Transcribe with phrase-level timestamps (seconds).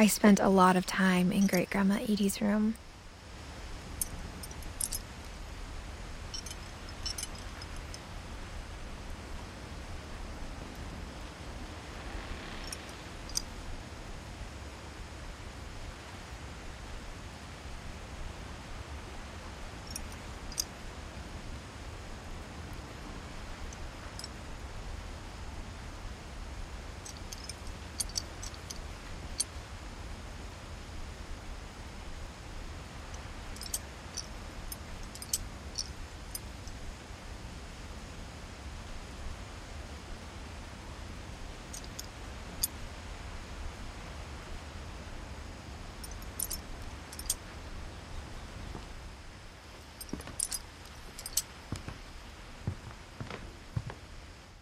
[0.00, 2.74] I spent a lot of time in Great Grandma Edie's room.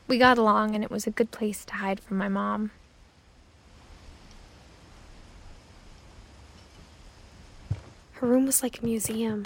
[0.09, 2.71] We got along, and it was a good place to hide from my mom.
[8.13, 9.45] Her room was like a museum.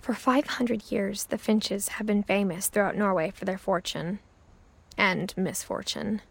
[0.00, 4.20] For 500 years, the Finches have been famous throughout Norway for their fortune
[4.96, 6.22] and misfortune.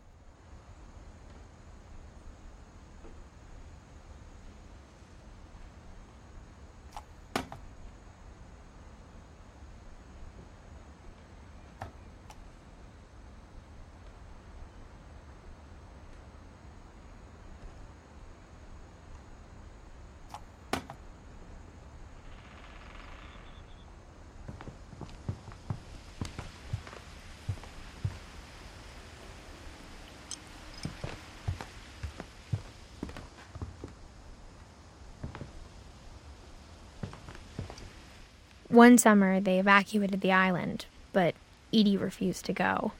[38.77, 41.33] One summer, they evacuated the island, but
[41.73, 42.91] Edie refused to go.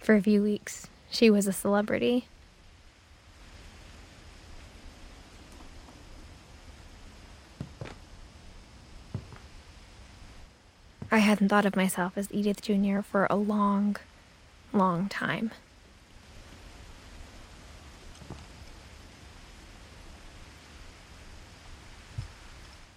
[0.00, 2.28] For a few weeks, she was a celebrity.
[11.10, 13.00] I hadn't thought of myself as Edith Jr.
[13.02, 13.96] for a long,
[14.72, 15.50] long time.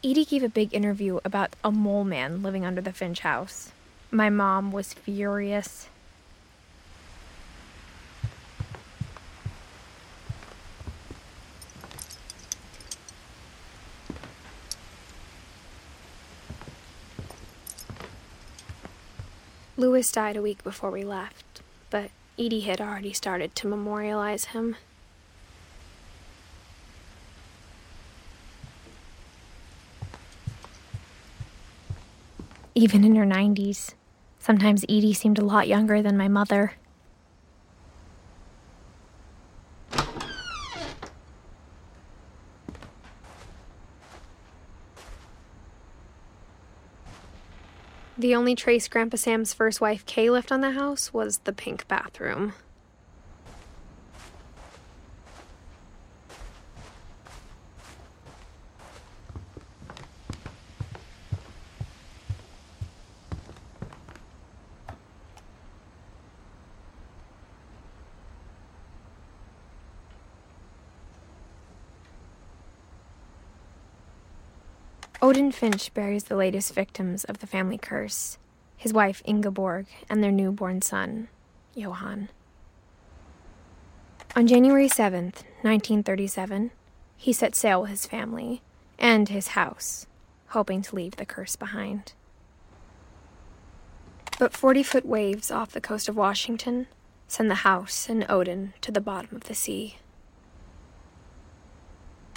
[0.01, 3.73] Edie gave a big interview about a mole man living under the Finch house.
[4.11, 5.89] My mom was furious.
[19.75, 24.77] Lewis died a week before we left, but Edie had already started to memorialize him.
[32.79, 33.93] Even in her 90s,
[34.39, 36.75] sometimes Edie seemed a lot younger than my mother.
[48.17, 51.85] The only trace Grandpa Sam's first wife Kay left on the house was the pink
[51.89, 52.53] bathroom.
[75.21, 78.37] Odin Finch buries the latest victims of the family curse
[78.77, 81.27] his wife Ingeborg and their newborn son,
[81.75, 82.29] Johann.
[84.33, 86.71] On January 7th, 1937,
[87.17, 88.61] he set sail with his family
[88.97, 90.07] and his house,
[90.49, 92.13] hoping to leave the curse behind.
[94.39, 96.87] But 40 foot waves off the coast of Washington
[97.27, 99.97] send the house and Odin to the bottom of the sea.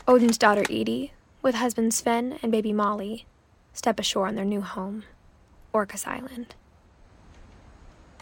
[0.08, 1.12] Odin's daughter Edie
[1.42, 3.26] with husband Sven and baby Molly,
[3.72, 5.02] step ashore on their new home,
[5.74, 6.54] Orcas Island.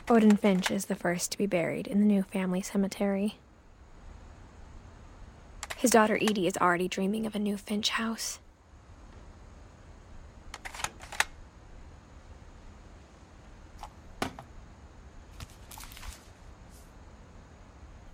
[0.08, 3.36] Odin Finch is the first to be buried in the new family cemetery.
[5.76, 8.40] His daughter Edie is already dreaming of a new Finch house.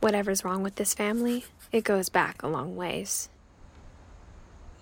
[0.01, 3.29] Whatever's wrong with this family, it goes back a long ways.